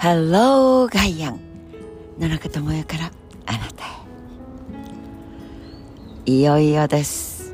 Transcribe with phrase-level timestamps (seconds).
[0.00, 1.40] Hello ガイアン
[2.20, 3.10] 野中智也から
[3.46, 3.88] あなたへ。
[6.24, 7.52] いよいよです。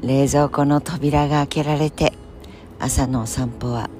[0.00, 2.14] 冷蔵庫の扉が開けられて
[2.78, 3.90] 朝のお散歩は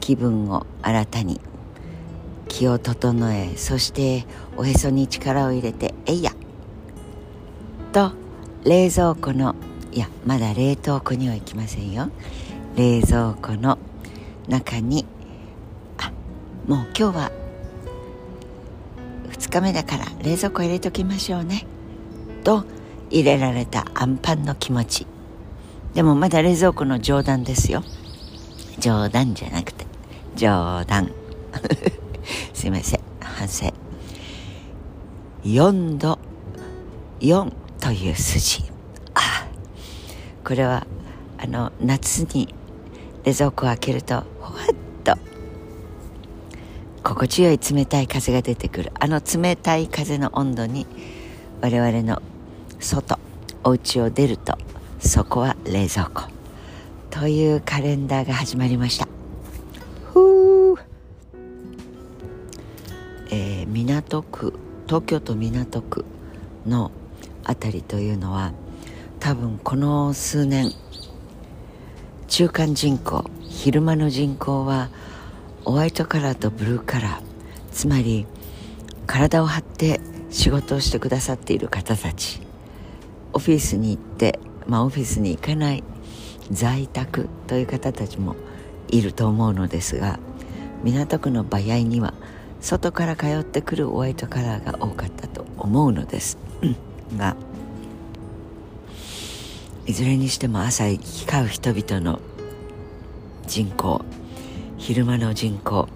[0.00, 1.38] 気分を新たに。
[2.48, 4.24] 気を整えそして
[4.56, 6.32] おへそに力を入れてえいや。
[7.92, 8.12] と
[8.64, 9.54] 冷蔵庫の
[9.92, 12.08] いやまだ冷凍庫には行きませんよ。
[12.74, 13.76] 冷蔵庫の
[14.48, 15.04] 中に
[16.68, 17.32] もう今日は
[19.30, 21.66] 2日目だから冷蔵庫入れときましょうね。
[22.44, 22.64] と
[23.08, 25.06] 入れられたアンパンの気持ち。
[25.94, 27.82] でもまだ冷蔵庫の冗談ですよ。
[28.78, 29.86] 冗談じゃなくて。
[30.36, 31.10] 冗談。
[32.52, 33.00] すいません。
[33.18, 33.72] 反省。
[35.44, 36.18] 4度。
[37.20, 38.64] 4という筋。
[39.14, 39.46] ああ
[40.46, 40.86] これは
[41.38, 42.54] あの夏に
[43.24, 45.37] 冷蔵庫を開けるとほわっと
[47.08, 48.92] 心地よい冷たい風が出てくる。
[48.98, 50.86] あの冷たい風の温度に
[51.62, 52.20] 我々の
[52.80, 53.18] 外
[53.64, 54.58] お家を出ると
[55.00, 56.24] そこは冷蔵庫。
[57.08, 59.08] というカレンダーが始まりました。
[60.12, 60.76] ふう、
[63.30, 64.52] えー、港区
[64.86, 66.04] 東京都港区
[66.66, 66.90] の
[67.46, 68.52] 辺りというのは
[69.18, 70.72] 多分この数年
[72.28, 74.90] 中間人口昼間の人口は
[75.68, 77.22] ホワイトカラーとブルーカラー。
[77.72, 78.24] つまり
[79.06, 82.40] 体を張って仕事をしてくださっている方たち。
[83.34, 85.84] オフィスに行って、まあ、オフィスに行かない
[86.50, 88.34] 在宅という方たちも
[88.88, 90.18] いると思うのですが
[90.82, 92.14] 港区の場合には
[92.62, 96.38] 外から通ってくるホワイトカラーが多かったと思うのです。
[97.14, 97.36] が
[99.84, 102.20] いずれにしても朝行き交う人々の
[103.46, 104.17] 人口。
[104.78, 105.88] 昼間の人口。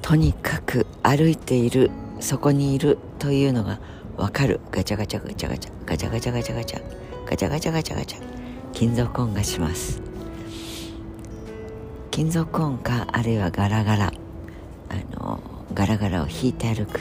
[0.00, 1.90] とにかく歩いている
[2.20, 3.80] そこにいるというのが
[4.16, 4.60] 分かる。
[4.70, 5.72] ガチャガチャガチャガチャ。
[5.84, 6.82] ガチャガチャガチャガチャ。
[7.26, 8.18] ガチャガチャガチャガチャ。
[8.72, 10.00] 金属音がします。
[12.12, 14.12] 金属音かあるいはガラガラ。
[14.90, 15.40] あの
[15.74, 17.00] ガラガラを弾いて歩く。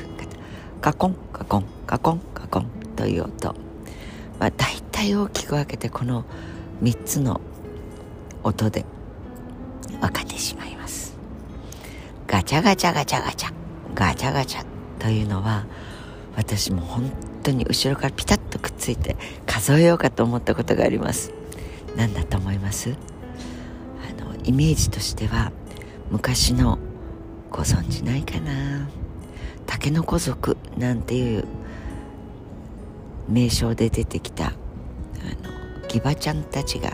[0.82, 3.54] カコンカコンカコンカコンという音。
[4.40, 6.26] まあ大体大きく分けてこの
[6.82, 7.40] 3つの
[8.44, 8.86] 音で
[10.02, 11.18] 分かってしまいます。
[12.28, 13.54] ガチャガチャガチャガチャ
[13.94, 14.66] ガチャガチャ
[15.00, 15.66] というのは
[16.36, 17.12] 私も本
[17.44, 21.34] 当に後ろからピタッとくっついて数えようかと思ったことがあります。
[21.96, 22.96] 何だと思います？
[24.08, 25.52] あのイメージとしては
[26.12, 26.78] 昔の
[27.50, 28.88] ご存知ないかな？
[29.66, 31.46] 竹の子族なんていう
[33.28, 34.56] 名称で出てきたあの
[35.88, 36.94] ギバちゃんたちが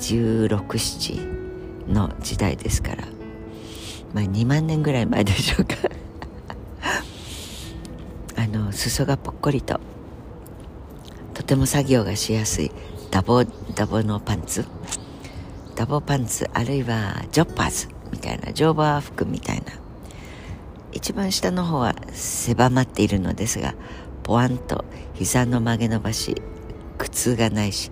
[0.00, 3.04] 1617の時代ですから。
[4.12, 5.76] まあ2万年ぐらい前でしょうか。
[8.36, 9.78] あの裾がぽっこりと
[11.34, 12.72] とても作業がしやすい
[13.10, 13.44] ダボ
[13.74, 14.64] ダボのパンツ。
[15.76, 19.64] ダボパンツあるいはジョッパーズみたいな乗馬服みたいな。
[20.92, 23.74] 一番下の方は狭まっているのですが
[24.22, 24.84] ポワンと
[25.14, 26.34] 膝の曲げ伸ばし
[26.98, 27.90] 苦痛がないし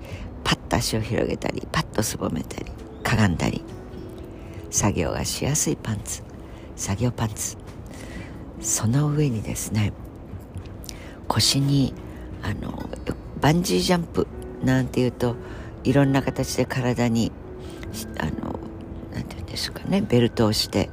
[0.49, 2.73] パッと足を広げたりパッとすぼめたり
[3.03, 3.63] かがんだり。
[4.71, 6.23] 作業がしやすいパンツ。
[6.75, 7.59] 作業パンツ。
[8.63, 9.93] その上にですね
[11.27, 11.93] 腰に
[12.43, 12.89] あの
[13.43, 14.27] バンジージャンプ
[14.65, 15.37] なんていうと
[15.85, 17.31] いろんな形で体に
[18.17, 18.59] あの
[19.13, 20.89] なんていうんですかねベルトをして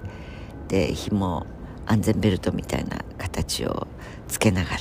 [0.68, 1.46] で紐
[1.86, 3.88] 安全ベルトみたいな形を
[4.28, 4.80] つけながら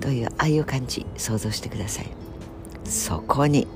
[0.00, 2.08] というああいう感じ想像してください。
[2.84, 3.68] そこに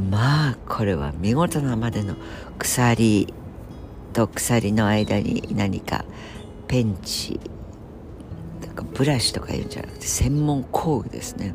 [0.00, 2.16] まあこれは見事なまでの
[2.58, 3.32] 鎖
[4.12, 6.04] と鎖の間に何か
[6.68, 7.38] ペンチ
[8.60, 11.54] とかブラシとか言うんじゃなくて専門工具ですね。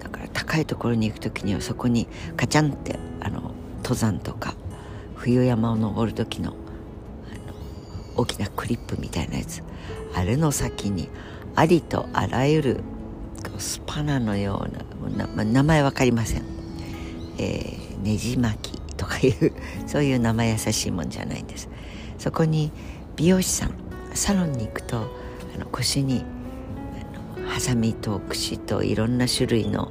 [0.00, 4.54] だから高いところに行く時にはそこにカチャンってあの登山とか
[5.14, 6.54] 冬山を登る時の
[8.16, 9.62] 大きなクリップみたいなやつ
[10.14, 11.08] あれの先に
[11.54, 12.80] ありとあらゆる
[13.58, 14.66] スパナのよ
[15.04, 16.42] うな、ま、名前分かりません、
[17.40, 19.52] えー、ねじ巻きとかいう
[19.86, 21.70] そういう名前優しいもんじゃないんです。
[22.18, 22.70] そこに
[23.16, 23.74] 美容師さん
[24.12, 25.08] サロンに行くと
[25.54, 26.22] あの腰に
[27.38, 29.90] あのハサミと櫛といろんな種類の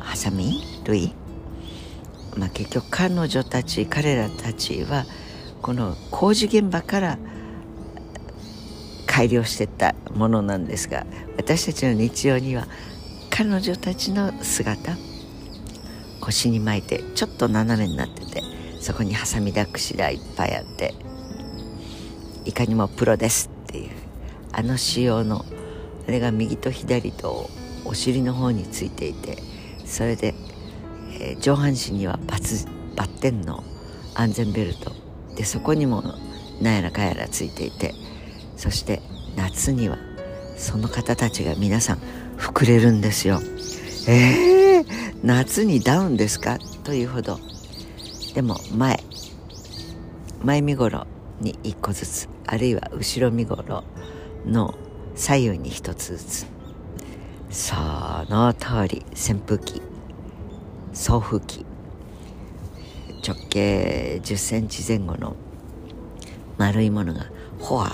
[0.00, 1.14] ハサミ類。
[2.36, 5.06] まあ結局彼女たち彼らたちは
[5.62, 7.18] この工事現場から
[9.06, 12.66] 改良してったものなんですが私たちの日常には
[13.30, 14.96] 彼女たちの姿
[16.24, 18.42] 腰に巻いてちょっと斜めになってて
[18.80, 20.94] そこにハサミだ櫛だいっぱいあって
[22.44, 23.90] いかにもプロですっていう
[24.52, 25.44] あの仕様の
[26.06, 27.48] あれが右と左と
[27.84, 29.38] お尻の方についていて
[29.84, 30.34] それで、
[31.20, 32.66] えー、上半身にはバツ
[32.96, 33.62] バッテンの
[34.14, 34.92] 安全ベルト
[35.36, 36.02] でそこにも
[36.60, 37.94] なんやらかやらついていて
[38.56, 39.00] そして
[39.36, 39.98] 夏には
[40.56, 41.98] その方たちが皆さん
[42.38, 43.40] 膨れるんですよ。
[44.06, 46.58] えー、夏にダウンですか？
[46.84, 47.40] というほど。
[48.34, 49.02] でも前
[50.42, 51.06] 前身頃
[51.40, 53.84] に1個ずつあるいは後ろ身頃
[54.44, 54.74] の
[55.14, 56.46] 左右に1つずつ。
[57.48, 57.74] そ
[58.28, 59.06] の通り。
[59.12, 59.80] 扇風機
[60.92, 61.64] 送風機
[63.26, 65.36] 直径1 0センチ前後の
[66.58, 67.24] 丸いものが
[67.60, 67.88] ほわ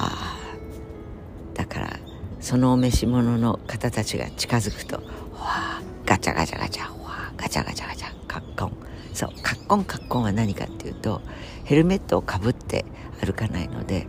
[1.55, 1.97] だから
[2.41, 5.01] そのお召し物の方たちが近づくと
[5.33, 7.00] ほわガチャガチャガチャ。
[7.41, 8.73] ガチャガチャガチャカッコン。
[9.15, 11.21] そうカッコンカッコンは何かっていうと
[11.65, 12.85] ヘルメットをかぶって
[13.25, 14.07] 歩かないので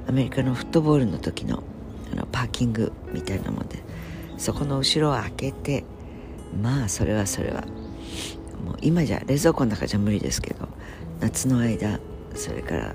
[0.09, 1.63] アメリカのフットボールの時の
[2.13, 3.83] あのパーキングみたいなもんで
[4.39, 5.85] そこの後ろを開けて
[6.63, 7.63] まあそれはそれは
[8.65, 10.69] もう今じゃ冷蔵庫の中じゃ無理ですけど
[11.21, 12.01] 夏の間
[12.35, 12.95] それから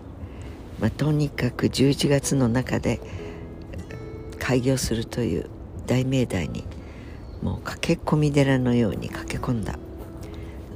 [0.80, 2.98] まあ、とにかく11月の中で
[4.38, 5.50] 開業するという
[5.86, 6.64] 大命題に
[7.42, 9.72] もう駆け込み寺のように駆け込んだ。
[9.72, 9.78] だ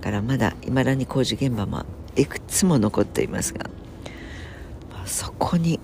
[0.01, 1.85] からまだいまだに工事現場も
[2.19, 3.71] いくつも残っていますが、
[4.93, 5.79] まあ、そこに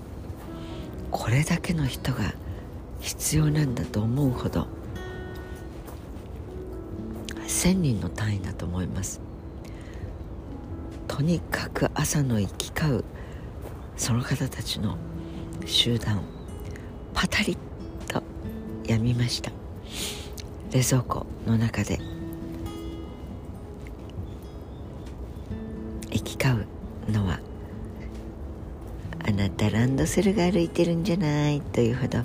[1.09, 2.33] これだけの人が
[2.99, 4.67] 必要なんだと思うほど
[7.47, 9.21] 1,000人の単位だと思います。
[11.07, 13.05] とにかく朝の行き交う
[13.95, 14.97] その方たちの
[15.65, 16.21] 集団
[17.13, 18.21] パタリッと
[18.85, 19.51] やみました。
[20.71, 21.99] 冷蔵庫の中で
[29.35, 32.19] なたランドセルが歩いてるんじゃないというほど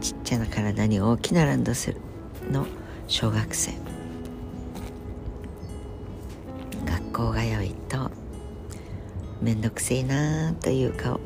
[0.00, 2.00] ちっちゃな体に大きなランドセル
[2.50, 2.66] の
[3.06, 3.72] 小学生
[6.84, 8.10] 学校通いと
[9.40, 11.20] 面倒くせえなという顔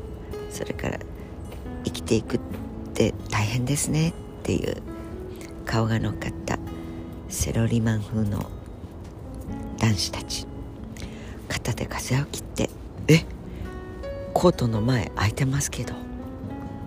[0.49, 0.99] それから
[1.83, 2.39] 生きていくっ
[2.93, 4.09] て大変ですね。
[4.09, 4.13] っ
[4.43, 4.81] ていう
[5.65, 6.57] 顔が乗っかった。
[7.29, 8.49] セロリマン風の
[9.77, 10.47] 男子たち。
[11.49, 12.69] 肩で風を切って
[13.07, 13.25] 「え？
[14.35, 15.93] コートの前空いてますけど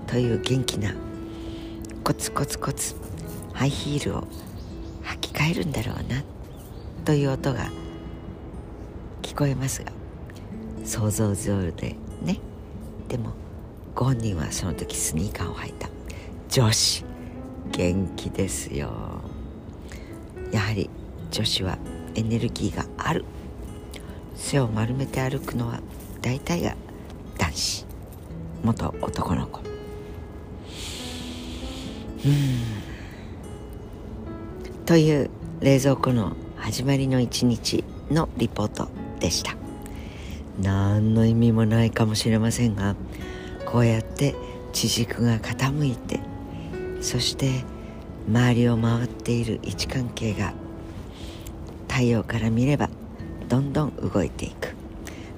[0.06, 0.94] という元気な
[2.04, 2.94] コツコツコツ
[3.54, 4.28] ハイヒールを
[5.04, 6.22] 履き替えるんだろうな
[7.06, 7.70] という音が
[9.22, 9.92] 聞こえますが
[10.84, 12.38] 想像上でね。
[13.08, 13.32] でも
[13.94, 15.88] ご本人はその時スニーカーを履いた。
[16.50, 17.04] 女子
[17.72, 18.90] 元気ですよ。
[20.52, 20.90] やはり
[21.30, 21.78] 女子は
[22.14, 23.24] エネルギーがある。
[24.36, 25.80] 背を丸めて歩くのは
[26.20, 26.76] 大体が
[28.62, 29.60] 元男の子
[32.24, 32.88] うん。
[34.84, 38.88] という冷蔵庫の始まりの一日のリポート
[39.20, 39.56] でした。
[40.60, 42.96] 何の意味もないかもしれませんが
[43.64, 44.34] こうやって
[44.72, 46.18] 地軸が傾いて
[47.00, 47.64] そして
[48.28, 50.52] 周りを回っている位置関係が
[51.88, 52.90] 太陽から見れば
[53.48, 54.74] どんどん動いていく。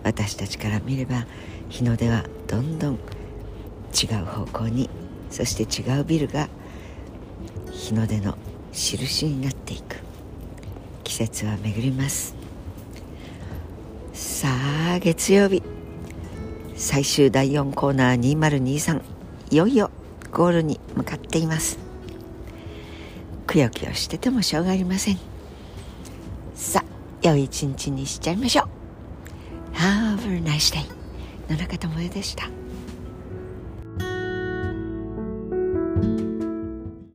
[0.02, 1.26] 私たちから見れば
[1.70, 4.90] 日の出はどんどん違う方向に
[5.30, 6.48] そして違うビルが
[7.70, 8.36] 日の出の
[8.72, 9.96] 印になっていく。
[11.04, 12.34] 季節は巡ります。
[14.12, 14.48] さ
[14.94, 15.62] あ月曜日。
[16.76, 19.02] 最終第4コーナー2023
[19.50, 19.90] いよいよ
[20.32, 21.78] ゴールに向かっています。
[23.46, 25.18] くよくよしててもしょうがありません。
[26.54, 29.76] さあ良い一日にしちゃいましょう。
[29.76, 30.99] Have a nice day.
[31.50, 32.59] 野中智恵でした。